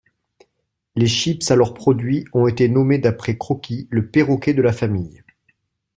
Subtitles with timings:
[0.95, 5.23] Les chips alors produits ont été nommés d'après Croky, le perroquet de la famille.